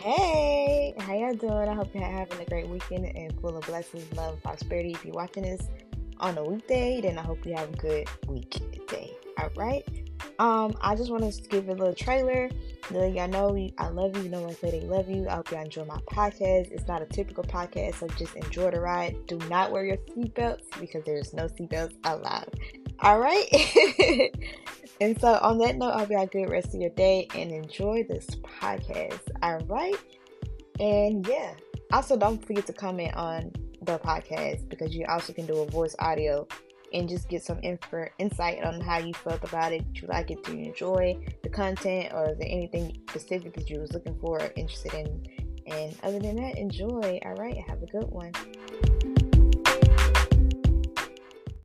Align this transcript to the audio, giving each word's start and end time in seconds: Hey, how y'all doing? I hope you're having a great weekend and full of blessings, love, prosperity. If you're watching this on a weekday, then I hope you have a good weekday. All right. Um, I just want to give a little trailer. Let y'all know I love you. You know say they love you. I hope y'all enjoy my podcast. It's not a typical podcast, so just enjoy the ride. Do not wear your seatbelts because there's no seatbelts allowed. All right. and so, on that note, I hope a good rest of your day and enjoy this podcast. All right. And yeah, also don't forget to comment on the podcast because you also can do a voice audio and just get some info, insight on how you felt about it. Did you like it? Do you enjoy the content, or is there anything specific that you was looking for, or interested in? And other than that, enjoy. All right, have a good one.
Hey, 0.00 0.94
how 0.98 1.12
y'all 1.12 1.34
doing? 1.34 1.68
I 1.68 1.74
hope 1.74 1.94
you're 1.94 2.02
having 2.02 2.40
a 2.40 2.46
great 2.46 2.66
weekend 2.66 3.04
and 3.14 3.38
full 3.38 3.54
of 3.54 3.66
blessings, 3.66 4.10
love, 4.14 4.42
prosperity. 4.42 4.92
If 4.92 5.04
you're 5.04 5.12
watching 5.12 5.42
this 5.42 5.68
on 6.16 6.38
a 6.38 6.42
weekday, 6.42 7.02
then 7.02 7.18
I 7.18 7.22
hope 7.22 7.44
you 7.44 7.54
have 7.54 7.68
a 7.68 7.76
good 7.76 8.08
weekday. 8.26 9.12
All 9.36 9.50
right. 9.56 9.86
Um, 10.38 10.74
I 10.80 10.96
just 10.96 11.10
want 11.10 11.30
to 11.30 11.42
give 11.50 11.68
a 11.68 11.74
little 11.74 11.92
trailer. 11.92 12.48
Let 12.90 13.12
y'all 13.12 13.28
know 13.28 13.68
I 13.76 13.88
love 13.88 14.16
you. 14.16 14.22
You 14.22 14.30
know 14.30 14.50
say 14.52 14.70
they 14.70 14.80
love 14.80 15.10
you. 15.10 15.28
I 15.28 15.34
hope 15.34 15.50
y'all 15.50 15.60
enjoy 15.60 15.84
my 15.84 16.00
podcast. 16.10 16.72
It's 16.72 16.88
not 16.88 17.02
a 17.02 17.06
typical 17.06 17.44
podcast, 17.44 17.96
so 17.96 18.08
just 18.08 18.34
enjoy 18.36 18.70
the 18.70 18.80
ride. 18.80 19.26
Do 19.26 19.36
not 19.50 19.70
wear 19.70 19.84
your 19.84 19.98
seatbelts 19.98 20.80
because 20.80 21.04
there's 21.04 21.34
no 21.34 21.46
seatbelts 21.46 21.94
allowed. 22.04 22.58
All 23.00 23.18
right. 23.18 24.32
and 25.00 25.18
so, 25.20 25.38
on 25.42 25.58
that 25.58 25.76
note, 25.76 25.92
I 25.92 26.00
hope 26.00 26.10
a 26.10 26.26
good 26.26 26.50
rest 26.50 26.74
of 26.74 26.80
your 26.80 26.90
day 26.90 27.26
and 27.34 27.50
enjoy 27.50 28.04
this 28.08 28.26
podcast. 28.26 29.20
All 29.42 29.58
right. 29.60 29.96
And 30.78 31.26
yeah, 31.26 31.54
also 31.92 32.16
don't 32.16 32.44
forget 32.44 32.66
to 32.66 32.72
comment 32.72 33.14
on 33.14 33.52
the 33.82 33.98
podcast 33.98 34.68
because 34.68 34.94
you 34.94 35.06
also 35.08 35.32
can 35.32 35.46
do 35.46 35.58
a 35.58 35.66
voice 35.66 35.96
audio 35.98 36.46
and 36.92 37.08
just 37.08 37.28
get 37.28 37.42
some 37.42 37.60
info, 37.62 38.06
insight 38.18 38.62
on 38.62 38.80
how 38.80 38.98
you 38.98 39.14
felt 39.14 39.42
about 39.44 39.72
it. 39.72 39.86
Did 39.92 40.02
you 40.02 40.08
like 40.08 40.30
it? 40.30 40.42
Do 40.44 40.56
you 40.56 40.66
enjoy 40.66 41.16
the 41.42 41.48
content, 41.48 42.12
or 42.12 42.30
is 42.30 42.38
there 42.38 42.48
anything 42.48 42.96
specific 43.08 43.54
that 43.54 43.70
you 43.70 43.80
was 43.80 43.92
looking 43.92 44.18
for, 44.20 44.40
or 44.42 44.52
interested 44.56 44.94
in? 44.94 45.26
And 45.66 45.96
other 46.02 46.18
than 46.18 46.36
that, 46.36 46.58
enjoy. 46.58 47.20
All 47.24 47.34
right, 47.34 47.56
have 47.68 47.82
a 47.82 47.86
good 47.86 48.10
one. 48.10 48.32